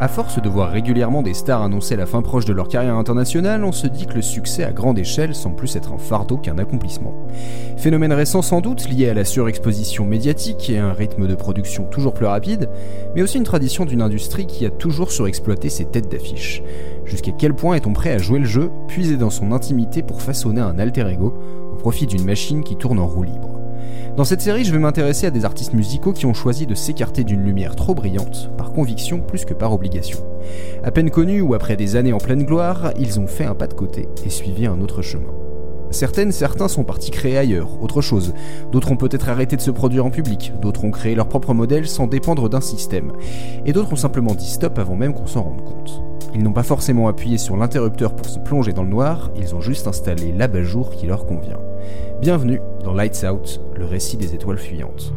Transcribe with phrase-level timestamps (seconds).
[0.00, 3.64] À force de voir régulièrement des stars annoncer la fin proche de leur carrière internationale,
[3.64, 6.58] on se dit que le succès à grande échelle semble plus être un fardeau qu'un
[6.58, 7.12] accomplissement.
[7.76, 11.82] Phénomène récent sans doute, lié à la surexposition médiatique et à un rythme de production
[11.84, 12.68] toujours plus rapide,
[13.16, 16.62] mais aussi une tradition d'une industrie qui a toujours surexploité ses têtes d'affiche.
[17.04, 20.60] Jusqu'à quel point est-on prêt à jouer le jeu, puiser dans son intimité pour façonner
[20.60, 21.34] un alter ego
[21.72, 23.57] au profit d'une machine qui tourne en roue libre?
[24.18, 27.22] Dans cette série, je vais m'intéresser à des artistes musicaux qui ont choisi de s'écarter
[27.22, 30.18] d'une lumière trop brillante, par conviction plus que par obligation.
[30.82, 33.68] À peine connus ou après des années en pleine gloire, ils ont fait un pas
[33.68, 35.30] de côté et suivi un autre chemin.
[35.92, 38.34] Certaines, certains sont partis créer ailleurs, autre chose.
[38.72, 40.52] D'autres ont peut-être arrêté de se produire en public.
[40.60, 43.12] D'autres ont créé leur propre modèle sans dépendre d'un système.
[43.66, 46.02] Et d'autres ont simplement dit stop avant même qu'on s'en rende compte.
[46.34, 49.60] Ils n'ont pas forcément appuyé sur l'interrupteur pour se plonger dans le noir, ils ont
[49.60, 51.60] juste installé l'abat-jour qui leur convient.
[52.20, 55.12] Bienvenue dans Lights Out, le récit des étoiles fuyantes.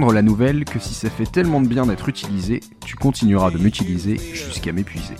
[0.00, 4.16] La nouvelle que si ça fait tellement de bien d'être utilisé, tu continueras de m'utiliser
[4.16, 5.14] jusqu'à m'épuiser.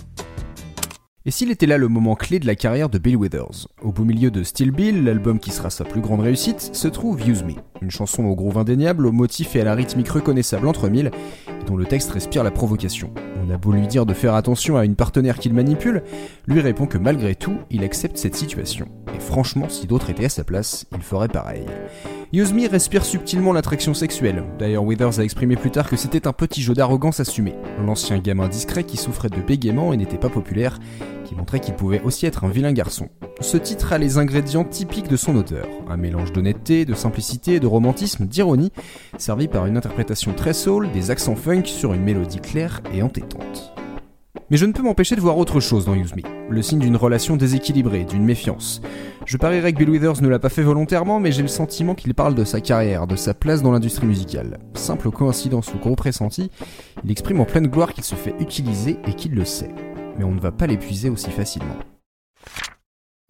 [1.25, 3.69] Et s'il était là le moment clé de la carrière de Bill Withers?
[3.81, 7.25] Au beau milieu de Still Bill, l'album qui sera sa plus grande réussite, se trouve
[7.25, 10.89] Use Me, une chanson au groove indéniable, au motif et à la rythmique reconnaissable entre
[10.89, 11.11] mille,
[11.65, 13.09] dont le texte respire la provocation.
[13.41, 16.03] On a beau lui dire de faire attention à une partenaire qu'il manipule,
[16.45, 18.89] lui répond que malgré tout, il accepte cette situation.
[19.15, 21.65] Et franchement, si d'autres étaient à sa place, il ferait pareil.
[22.33, 24.43] Use Me respire subtilement l'attraction sexuelle.
[24.57, 27.53] D'ailleurs, Withers a exprimé plus tard que c'était un petit jeu d'arrogance assumé.
[27.85, 30.79] L'ancien gamin discret qui souffrait de bégaiement et n'était pas populaire,
[31.23, 33.09] qui montrait qu'il pouvait aussi être un vilain garçon.
[33.41, 35.67] Ce titre a les ingrédients typiques de son auteur.
[35.89, 38.71] Un mélange d'honnêteté, de simplicité, de romantisme, d'ironie,
[39.17, 43.73] servi par une interprétation très soul, des accents funk sur une mélodie claire et entêtante.
[44.49, 46.95] Mais je ne peux m'empêcher de voir autre chose dans Use Me, le signe d'une
[46.95, 48.81] relation déséquilibrée, d'une méfiance.
[49.25, 52.13] Je parierais que Bill Withers ne l'a pas fait volontairement, mais j'ai le sentiment qu'il
[52.13, 54.59] parle de sa carrière, de sa place dans l'industrie musicale.
[54.73, 56.51] Simple coïncidence ou gros pressenti,
[57.03, 59.73] il exprime en pleine gloire qu'il se fait utiliser et qu'il le sait.
[60.17, 61.75] Mais on ne va pas l'épuiser aussi facilement.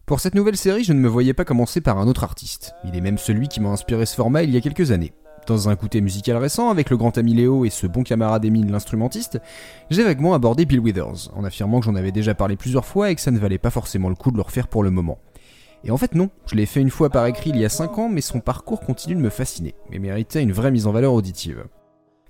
[0.05, 2.75] Pour cette nouvelle série, je ne me voyais pas commencer par un autre artiste.
[2.83, 5.13] Il est même celui qui m'a inspiré ce format il y a quelques années.
[5.47, 8.69] Dans un côté musical récent, avec le grand ami Léo et ce bon camarade Emile
[8.69, 9.39] l'instrumentiste,
[9.89, 13.16] j'ai vaguement abordé Bill Withers, en affirmant que j'en avais déjà parlé plusieurs fois et
[13.16, 15.19] que ça ne valait pas forcément le coup de le refaire pour le moment.
[15.85, 17.97] Et en fait non, je l'ai fait une fois par écrit il y a 5
[17.97, 21.13] ans, mais son parcours continue de me fasciner, et méritait une vraie mise en valeur
[21.13, 21.66] auditive.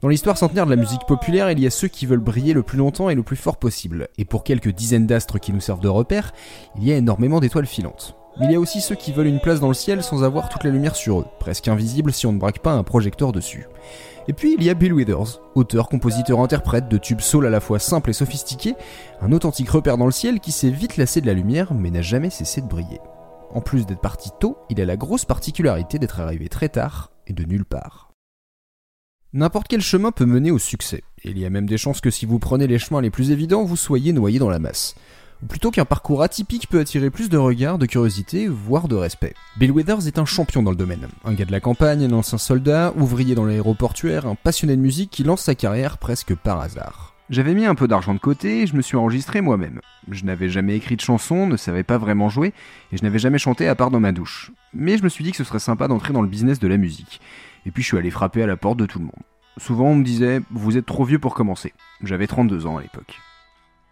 [0.04, 2.62] Dans l'histoire centenaire de la musique populaire, il y a ceux qui veulent briller le
[2.62, 5.80] plus longtemps et le plus fort possible, et pour quelques dizaines d'astres qui nous servent
[5.80, 6.34] de repère,
[6.76, 8.18] il y a énormément d'étoiles filantes.
[8.38, 10.50] Mais il y a aussi ceux qui veulent une place dans le ciel sans avoir
[10.50, 13.70] toute la lumière sur eux, presque invisible si on ne braque pas un projecteur dessus.
[14.28, 17.62] Et puis il y a Bill Withers, auteur, compositeur, interprète de tubes soul à la
[17.62, 18.76] fois simples et sophistiqués,
[19.22, 22.02] un authentique repère dans le ciel qui s'est vite lassé de la lumière mais n'a
[22.02, 23.00] jamais cessé de briller.
[23.54, 27.32] En plus d'être parti tôt, il a la grosse particularité d'être arrivé très tard et
[27.32, 28.13] de nulle part.
[29.36, 32.28] N'importe quel chemin peut mener au succès, il y a même des chances que si
[32.28, 34.94] vous prenez les chemins les plus évidents, vous soyez noyé dans la masse.
[35.42, 39.34] Ou plutôt qu'un parcours atypique peut attirer plus de regards, de curiosité, voire de respect.
[39.58, 41.08] Bill Withers est un champion dans le domaine.
[41.26, 45.10] Un gars de la campagne, un ancien soldat, ouvrier dans l'aéroportuaire, un passionné de musique
[45.10, 47.13] qui lance sa carrière presque par hasard.
[47.30, 49.80] J'avais mis un peu d'argent de côté et je me suis enregistré moi-même.
[50.12, 52.54] Je n'avais jamais écrit de chanson, ne savais pas vraiment jouer,
[52.92, 54.52] et je n'avais jamais chanté à part dans ma douche.
[54.74, 56.78] Mais je me suis dit que ce serait sympa d'entrer dans le business de la
[56.78, 57.22] musique.
[57.66, 59.24] Et puis je suis allé frapper à la porte de tout le monde.
[59.58, 61.74] Souvent on me disait Vous êtes trop vieux pour commencer.
[62.04, 63.20] J'avais 32 ans à l'époque.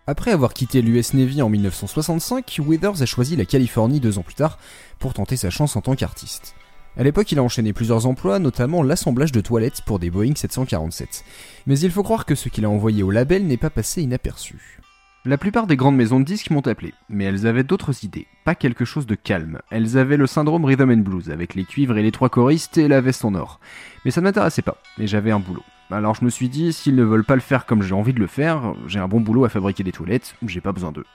[0.07, 4.35] Après avoir quitté l'US Navy en 1965, Withers a choisi la Californie deux ans plus
[4.35, 4.57] tard
[4.99, 6.55] pour tenter sa chance en tant qu'artiste.
[6.97, 11.23] À l'époque, il a enchaîné plusieurs emplois, notamment l'assemblage de toilettes pour des Boeing 747.
[11.65, 14.81] Mais il faut croire que ce qu'il a envoyé au label n'est pas passé inaperçu.
[15.23, 18.55] La plupart des grandes maisons de disques m'ont appelé, mais elles avaient d'autres idées, pas
[18.55, 19.59] quelque chose de calme.
[19.69, 22.89] Elles avaient le syndrome Rhythm and Blues, avec les cuivres et les trois choristes et
[22.89, 23.59] la veste en or.
[24.03, 25.63] Mais ça ne m'intéressait pas, et j'avais un boulot.
[25.91, 28.19] Alors je me suis dit, s'ils ne veulent pas le faire comme j'ai envie de
[28.19, 31.05] le faire, j'ai un bon boulot à fabriquer des toilettes, j'ai pas besoin d'eux.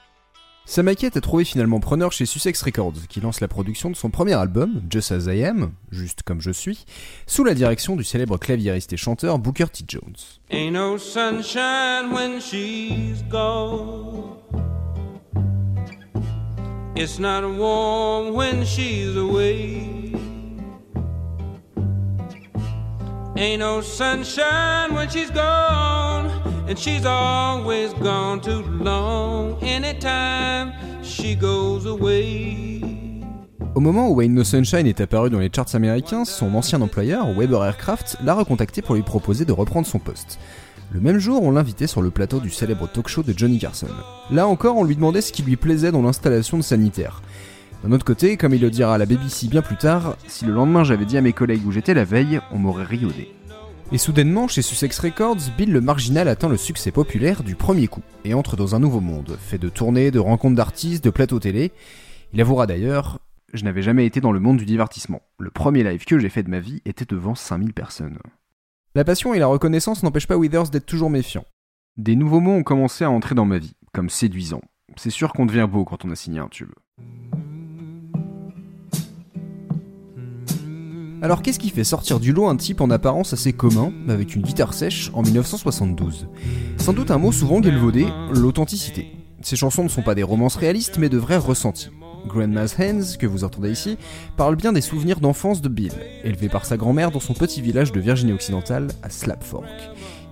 [0.69, 4.11] Sa maquette a trouvé finalement preneur chez Sussex Records, qui lance la production de son
[4.11, 6.85] premier album, Just As I Am, juste comme je suis,
[7.29, 9.85] sous la direction du célèbre claviériste et chanteur Booker T.
[9.87, 10.41] Jones.
[10.51, 14.39] Ain't no sunshine when she's gone.
[16.97, 20.13] It's not warm when she's away.
[23.37, 26.16] Ain't no sunshine when she's gone.
[26.69, 29.57] And she's always gone too long.
[29.63, 30.73] Anytime
[31.03, 32.81] she goes away.
[33.75, 37.27] Au moment où Wayne No Sunshine est apparu dans les charts américains, son ancien employeur,
[37.35, 40.39] Weber Aircraft, l'a recontacté pour lui proposer de reprendre son poste.
[40.93, 43.89] Le même jour, on l'invitait sur le plateau du célèbre talk show de Johnny Carson.
[44.31, 47.23] Là encore, on lui demandait ce qui lui plaisait dans l'installation de sanitaire.
[47.85, 50.55] D'un autre côté, comme il le dira à la BBC bien plus tard, si le
[50.55, 53.31] lendemain j'avais dit à mes collègues où j'étais la veille, on m'aurait riodé.
[53.93, 58.03] Et soudainement, chez Sussex Records, Bill le Marginal atteint le succès populaire du premier coup
[58.25, 61.71] et entre dans un nouveau monde, fait de tournées, de rencontres d'artistes, de plateaux télé.
[62.33, 63.21] Il avouera d'ailleurs
[63.55, 65.23] Je n'avais jamais été dans le monde du divertissement.
[65.39, 68.19] Le premier live que j'ai fait de ma vie était devant 5000 personnes.
[68.97, 71.45] La passion et la reconnaissance n'empêchent pas Withers d'être toujours méfiant.
[71.97, 74.63] Des nouveaux mots ont commencé à entrer dans ma vie, comme séduisant.
[74.97, 76.73] C'est sûr qu'on devient beau quand on a signé un tube.
[81.23, 84.43] Alors qu'est-ce qui fait sortir du lot un type en apparence assez commun, avec une
[84.43, 86.29] guitare sèche, en 1972
[86.77, 89.13] Sans doute un mot souvent galvaudé, l'authenticité.
[89.41, 91.89] Ces chansons ne sont pas des romances réalistes, mais de vrais ressentis.
[92.27, 93.97] Grandma's Hands, que vous entendez ici,
[94.37, 95.93] parle bien des souvenirs d'enfance de Bill,
[96.25, 99.65] élevé par sa grand-mère dans son petit village de Virginie occidentale, à Slapfork.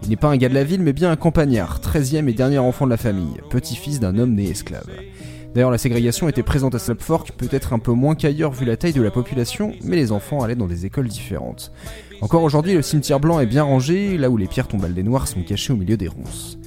[0.03, 2.59] Il n'est pas un gars de la ville, mais bien un campagnard, 13e et dernier
[2.59, 4.91] enfant de la famille, petit-fils d'un homme né esclave.
[5.55, 8.93] D'ailleurs, la ségrégation était présente à Slapfork, peut-être un peu moins qu'ailleurs vu la taille
[8.93, 11.71] de la population, mais les enfants allaient dans des écoles différentes.
[12.21, 15.29] Encore aujourd'hui, le cimetière blanc est bien rangé, là où les pierres tombales des noirs
[15.29, 16.59] sont cachées au milieu des ronces.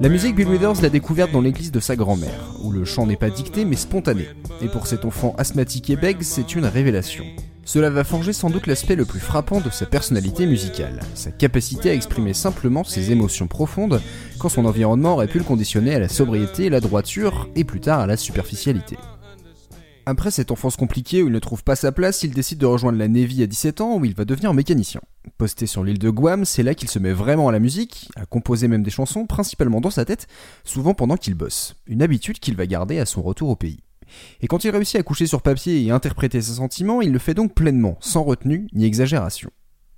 [0.00, 3.16] La musique, Bill Withers l'a découverte dans l'église de sa grand-mère, où le chant n'est
[3.16, 4.28] pas dicté mais spontané.
[4.62, 7.24] Et pour cet enfant asthmatique et bègue, c'est une révélation.
[7.72, 11.90] Cela va forger sans doute l'aspect le plus frappant de sa personnalité musicale, sa capacité
[11.90, 14.02] à exprimer simplement ses émotions profondes
[14.40, 18.00] quand son environnement aurait pu le conditionner à la sobriété, la droiture et plus tard
[18.00, 18.96] à la superficialité.
[20.04, 22.98] Après cette enfance compliquée où il ne trouve pas sa place, il décide de rejoindre
[22.98, 25.00] la Navy à 17 ans où il va devenir mécanicien.
[25.38, 28.26] Posté sur l'île de Guam, c'est là qu'il se met vraiment à la musique, à
[28.26, 30.26] composer même des chansons, principalement dans sa tête,
[30.64, 33.78] souvent pendant qu'il bosse, une habitude qu'il va garder à son retour au pays.
[34.40, 37.34] Et quand il réussit à coucher sur papier et interpréter ses sentiments, il le fait
[37.34, 39.50] donc pleinement, sans retenue ni exagération.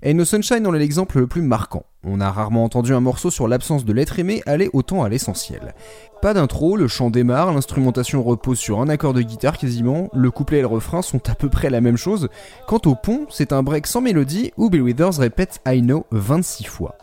[0.04, 1.84] Et Sunshine en est l'exemple le plus marquant.
[2.04, 5.74] On a rarement entendu un morceau sur l'absence de l'être aimé aller autant à l'essentiel.
[6.20, 10.58] Pas d'intro, le chant démarre, l'instrumentation repose sur un accord de guitare quasiment, le couplet
[10.58, 12.28] et le refrain sont à peu près la même chose.
[12.66, 16.64] Quant au pont, c'est un break sans mélodie où Bill Withers répète I know 26
[16.64, 16.96] fois.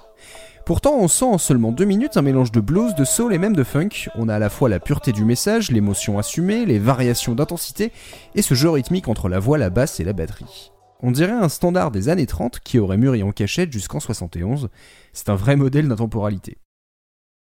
[0.69, 3.55] Pourtant, on sent en seulement deux minutes un mélange de blues, de soul et même
[3.55, 4.07] de funk.
[4.13, 7.91] On a à la fois la pureté du message, l'émotion assumée, les variations d'intensité
[8.35, 10.71] et ce jeu rythmique entre la voix, la basse et la batterie.
[11.01, 14.69] On dirait un standard des années 30 qui aurait mûri en cachette jusqu'en 71.
[15.11, 16.59] C'est un vrai modèle d'intemporalité.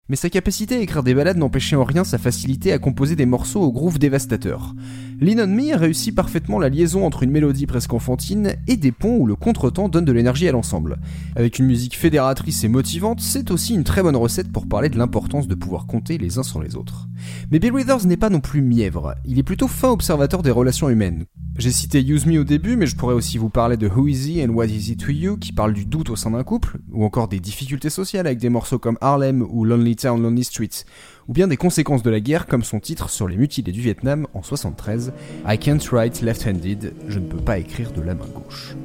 [0.09, 3.25] Mais sa capacité à écrire des balades n'empêchait en rien sa facilité à composer des
[3.25, 4.73] morceaux au groove dévastateur.
[5.19, 9.17] Lean on Me réussit parfaitement la liaison entre une mélodie presque enfantine et des ponts
[9.17, 10.99] où le contretemps donne de l'énergie à l'ensemble.
[11.35, 14.97] Avec une musique fédératrice et motivante, c'est aussi une très bonne recette pour parler de
[14.97, 17.09] l'importance de pouvoir compter les uns sur les autres.
[17.51, 20.89] Mais Bill Withers n'est pas non plus mièvre, il est plutôt fin observateur des relations
[20.89, 21.25] humaines.
[21.57, 24.29] J'ai cité Use Me au début, mais je pourrais aussi vous parler de Who Is
[24.29, 26.77] He and What Is He To You, qui parle du doute au sein d'un couple,
[26.91, 30.85] ou encore des difficultés sociales avec des morceaux comme Harlem ou Lonely Town, Lonely Streets,
[31.27, 34.27] ou bien des conséquences de la guerre comme son titre sur les mutilés du Vietnam
[34.33, 35.11] en 73,
[35.45, 38.75] I Can't Write Left-Handed, je ne peux pas écrire de la main gauche.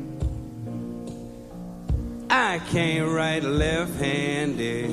[2.34, 4.90] I can't write left-handed.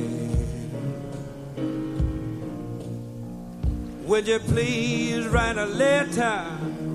[4.05, 6.43] Would you please write a letter,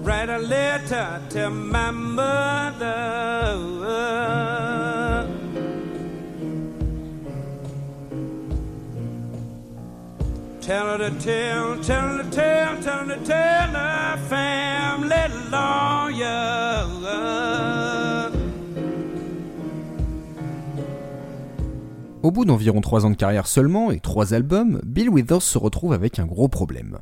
[0.03, 3.55] write a letter to my mother?
[10.67, 13.85] Tell her tell, her tell, her.
[22.23, 25.93] Au bout d'environ 3 ans de carrière seulement et 3 albums, Bill Withers se retrouve
[25.93, 26.97] avec un gros problème.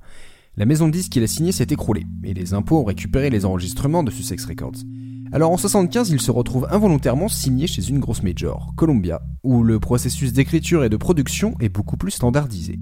[0.57, 3.45] La maison de disques qu'il a signée s'est écroulée, et les impôts ont récupéré les
[3.45, 4.83] enregistrements de Sussex Records.
[5.31, 9.78] Alors en 75, il se retrouve involontairement signé chez une grosse major, Columbia, où le
[9.78, 12.81] processus d'écriture et de production est beaucoup plus standardisé.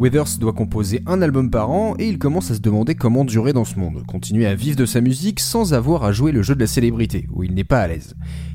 [0.00, 3.52] Withers doit composer un album par an et il commence à se demander comment durer
[3.52, 6.54] dans ce monde, continuer à vivre de sa musique sans avoir à jouer le jeu
[6.54, 8.14] de la célébrité, où il n'est pas à l'aise.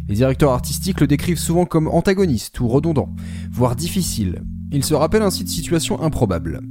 [0.10, 3.14] Les directeurs artistiques le décrivent souvent comme antagoniste ou redondant,
[3.52, 4.42] voire difficile.
[4.72, 6.62] Il se rappelle ainsi de situations improbables.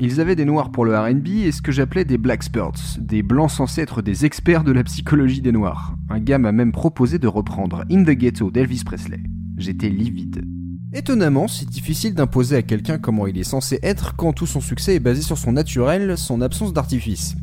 [0.00, 3.22] Ils avaient des noirs pour le RB et ce que j'appelais des black spurts, des
[3.22, 5.94] blancs censés être des experts de la psychologie des noirs.
[6.10, 9.20] Un gars m'a même proposé de reprendre In the Ghetto d'Elvis Presley.
[9.56, 10.55] J'étais livide.
[10.96, 14.94] Étonnamment, c'est difficile d'imposer à quelqu'un comment il est censé être quand tout son succès
[14.94, 17.34] est basé sur son naturel, son absence d'artifice.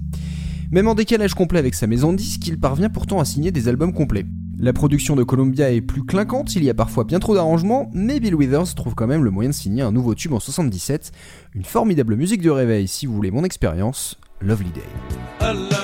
[0.72, 3.68] Même en décalage complet avec sa maison de disques, il parvient pourtant à signer des
[3.68, 4.26] albums complets.
[4.58, 8.20] La production de Columbia est plus clinquante, il y a parfois bien trop d'arrangements, mais
[8.20, 11.12] Bill Withers trouve quand même le moyen de signer un nouveau tube en 77,
[11.54, 15.83] une formidable musique de réveil si vous voulez mon expérience, Lovely Day.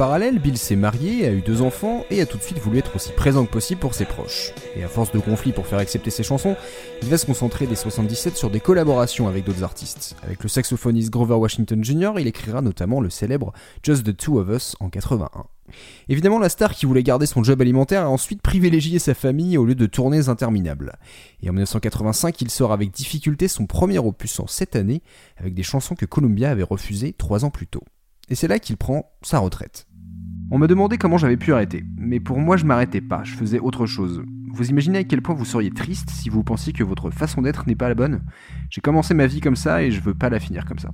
[0.00, 2.96] Parallèle, Bill s'est marié, a eu deux enfants et a tout de suite voulu être
[2.96, 4.54] aussi présent que possible pour ses proches.
[4.74, 6.56] Et à force de conflits pour faire accepter ses chansons,
[7.02, 10.16] il va se concentrer dès 77 sur des collaborations avec d'autres artistes.
[10.22, 13.52] Avec le saxophoniste Grover Washington Jr., il écrira notamment le célèbre
[13.82, 15.44] Just the Two of Us en 81.
[16.08, 19.66] Évidemment, la star qui voulait garder son job alimentaire a ensuite privilégié sa famille au
[19.66, 20.94] lieu de tournées interminables.
[21.42, 25.02] Et en 1985, il sort avec difficulté son premier opus en cette année,
[25.36, 27.84] avec des chansons que Columbia avait refusées trois ans plus tôt
[28.30, 29.86] et c'est là qu'il prend sa retraite.
[30.52, 33.60] On me demandait comment j'avais pu arrêter, mais pour moi je m'arrêtais pas, je faisais
[33.60, 34.24] autre chose.
[34.52, 37.68] Vous imaginez à quel point vous seriez triste si vous pensiez que votre façon d'être
[37.68, 38.22] n'est pas la bonne?
[38.68, 40.90] J'ai commencé ma vie comme ça et je veux pas la finir comme ça.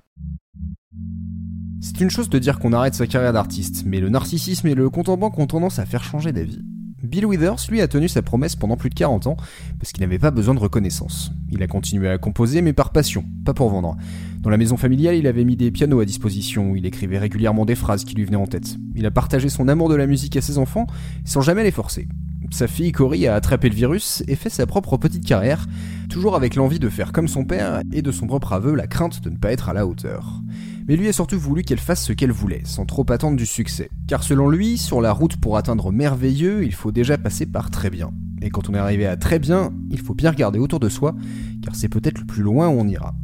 [1.80, 4.90] C'est une chose de dire qu'on arrête sa carrière d'artiste, mais le narcissisme et le
[4.90, 6.62] compte en banque ont tendance à faire changer d'avis.
[7.06, 9.36] Bill Withers, lui, a tenu sa promesse pendant plus de 40 ans,
[9.78, 11.32] parce qu'il n'avait pas besoin de reconnaissance.
[11.50, 13.96] Il a continué à composer, mais par passion, pas pour vendre.
[14.40, 17.74] Dans la maison familiale, il avait mis des pianos à disposition, il écrivait régulièrement des
[17.74, 18.76] phrases qui lui venaient en tête.
[18.94, 20.86] Il a partagé son amour de la musique à ses enfants,
[21.24, 22.08] sans jamais les forcer.
[22.50, 25.66] Sa fille Cory a attrapé le virus et fait sa propre petite carrière,
[26.08, 29.22] toujours avec l'envie de faire comme son père et de son propre aveu la crainte
[29.22, 30.42] de ne pas être à la hauteur
[30.86, 33.90] mais lui a surtout voulu qu'elle fasse ce qu'elle voulait, sans trop attendre du succès.
[34.06, 37.90] Car selon lui, sur la route pour atteindre merveilleux, il faut déjà passer par très
[37.90, 38.12] bien.
[38.42, 41.14] Et quand on est arrivé à très bien, il faut bien regarder autour de soi,
[41.62, 43.14] car c'est peut-être le plus loin où on ira.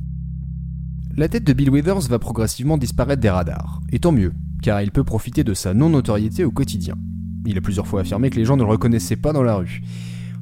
[1.16, 4.90] La tête de Bill Withers va progressivement disparaître des radars, et tant mieux, car il
[4.90, 6.94] peut profiter de sa non-notoriété au quotidien.
[7.44, 9.82] Il a plusieurs fois affirmé que les gens ne le reconnaissaient pas dans la rue.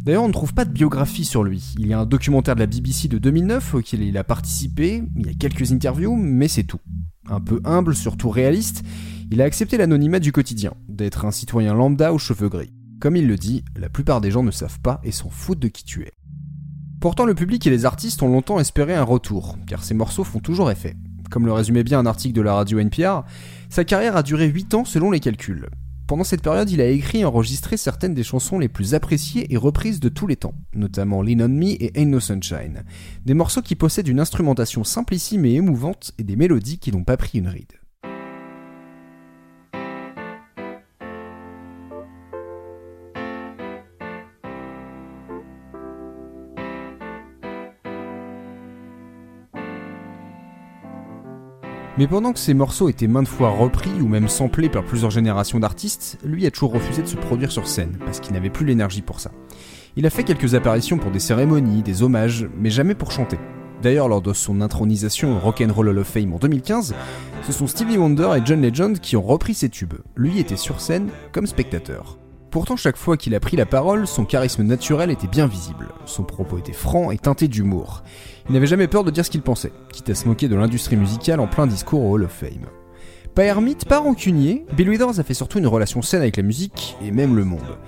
[0.02, 1.74] D'ailleurs, on ne trouve pas de biographie sur lui.
[1.78, 5.26] Il y a un documentaire de la BBC de 2009 auquel il a participé, il
[5.26, 6.80] y a quelques interviews, mais c'est tout.
[7.28, 8.82] Un peu humble, surtout réaliste,
[9.30, 12.72] il a accepté l'anonymat du quotidien, d'être un citoyen lambda aux cheveux gris.
[12.98, 15.68] Comme il le dit, la plupart des gens ne savent pas et s'en foutent de
[15.68, 16.12] qui tu es.
[17.00, 20.40] Pourtant, le public et les artistes ont longtemps espéré un retour, car ses morceaux font
[20.40, 20.96] toujours effet.
[21.30, 23.22] Comme le résumait bien un article de la radio NPR,
[23.68, 25.68] sa carrière a duré 8 ans selon les calculs.
[26.10, 29.56] Pendant cette période, il a écrit et enregistré certaines des chansons les plus appréciées et
[29.56, 32.82] reprises de tous les temps, notamment Lean on Me et Ain't No Sunshine.
[33.24, 37.16] Des morceaux qui possèdent une instrumentation simplissime et émouvante et des mélodies qui n'ont pas
[37.16, 37.79] pris une ride.
[51.98, 55.58] Mais pendant que ces morceaux étaient maintes fois repris ou même samplés par plusieurs générations
[55.58, 59.02] d'artistes, lui a toujours refusé de se produire sur scène, parce qu'il n'avait plus l'énergie
[59.02, 59.32] pour ça.
[59.96, 63.38] Il a fait quelques apparitions pour des cérémonies, des hommages, mais jamais pour chanter.
[63.82, 66.94] D'ailleurs, lors de son intronisation au Rock'n'Roll Hall of Fame en 2015,
[67.46, 69.94] ce sont Stevie Wonder et John Legend qui ont repris ses tubes.
[70.16, 72.19] Lui était sur scène comme spectateur.
[72.50, 75.88] Pourtant, chaque fois qu'il a pris la parole, son charisme naturel était bien visible.
[76.04, 78.02] Son propos était franc et teinté d'humour.
[78.48, 80.96] Il n'avait jamais peur de dire ce qu'il pensait, quitte à se moquer de l'industrie
[80.96, 82.66] musicale en plein discours au Hall of Fame.
[83.36, 86.96] Pas ermite, pas rancunier, Bill Withers a fait surtout une relation saine avec la musique
[87.00, 87.78] et même le monde.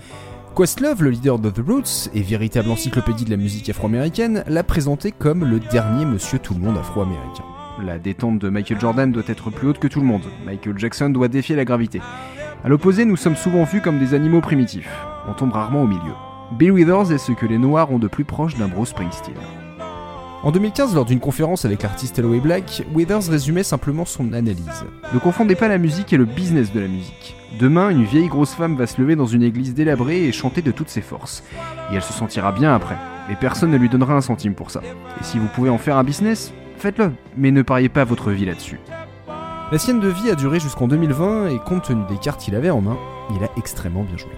[0.56, 5.10] Questlove, le leader de The Roots et véritable encyclopédie de la musique afro-américaine, l'a présenté
[5.10, 7.44] comme le dernier monsieur tout le monde afro-américain.
[7.84, 10.22] La détente de Michael Jordan doit être plus haute que tout le monde.
[10.46, 12.00] Michael Jackson doit défier la gravité.
[12.64, 14.88] À l'opposé, nous sommes souvent vus comme des animaux primitifs.
[15.28, 16.12] On tombe rarement au milieu.
[16.52, 19.34] Bill Withers est ce que les Noirs ont de plus proche d'un Bruce Springsteen.
[20.44, 24.84] En 2015, lors d'une conférence avec l'artiste Eloy Black, Withers résumait simplement son analyse.
[25.12, 27.34] Ne confondez pas la musique et le business de la musique.
[27.58, 30.70] Demain, une vieille grosse femme va se lever dans une église délabrée et chanter de
[30.70, 31.42] toutes ses forces.
[31.90, 32.96] Et elle se sentira bien après.
[33.28, 34.82] Et personne ne lui donnera un centime pour ça.
[35.20, 37.10] Et si vous pouvez en faire un business, faites-le.
[37.36, 38.78] Mais ne pariez pas votre vie là-dessus.
[39.72, 42.68] La sienne de vie a duré jusqu'en 2020 et compte tenu des cartes qu'il avait
[42.68, 42.98] en main,
[43.34, 44.30] il a extrêmement bien joué.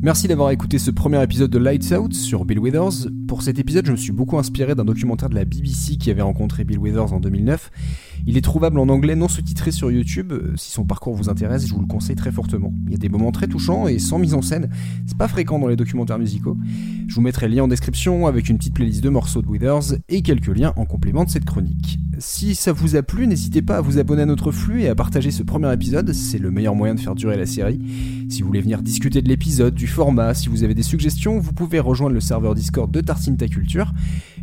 [0.00, 3.10] Merci d'avoir écouté ce premier épisode de Lights Out sur Bill Withers.
[3.28, 6.22] Pour cet épisode, je me suis beaucoup inspiré d'un documentaire de la BBC qui avait
[6.22, 7.72] rencontré Bill Withers en 2009.
[8.28, 10.32] Il est trouvable en anglais non sous-titré sur YouTube.
[10.54, 12.72] Si son parcours vous intéresse, je vous le conseille très fortement.
[12.86, 14.68] Il y a des moments très touchants et sans mise en scène.
[15.06, 16.56] C'est pas fréquent dans les documentaires musicaux.
[17.08, 19.98] Je vous mettrai le lien en description avec une petite playlist de morceaux de Withers
[20.08, 21.98] et quelques liens en complément de cette chronique.
[22.18, 24.94] Si ça vous a plu, n'hésitez pas à vous abonner à notre flux et à
[24.94, 27.78] partager ce premier épisode, c'est le meilleur moyen de faire durer la série.
[28.30, 31.52] Si vous voulez venir discuter de l'épisode, du format, si vous avez des suggestions, vous
[31.52, 33.86] pouvez rejoindre le serveur Discord de Tarsinta Culture.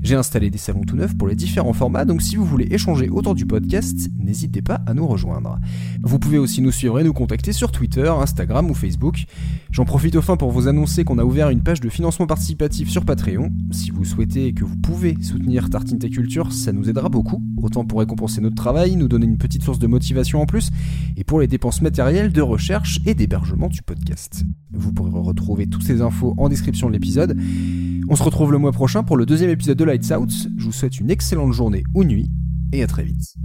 [0.04, 3.08] J'ai installé des salons tout neufs pour les différents formats, donc si vous voulez échanger
[3.08, 5.60] autour du podcast, n'hésitez pas à nous rejoindre.
[6.02, 9.24] Vous pouvez aussi nous suivre et nous contacter sur Twitter, Instagram ou Facebook.
[9.72, 12.90] J'en profite au fin pour vous annoncer qu'on a ouvert une page de financement participatif
[12.90, 13.50] sur Patreon.
[13.72, 17.86] Si vous souhaitez et que vous pouvez soutenir Tartine Culture, ça nous aidera beaucoup, autant
[17.86, 20.70] pour récompenser notre travail, nous donner une petite source de motivation en plus,
[21.16, 24.44] et pour les dépenses matérielles de recherche et d'hébergement du podcast.
[24.74, 27.38] Vous pourrez retrouver toutes ces infos en description de l'épisode.
[28.10, 30.32] On se retrouve le mois prochain pour le deuxième épisode de Out.
[30.58, 32.32] Je vous souhaite une excellente journée ou nuit
[32.72, 33.36] et à très vite.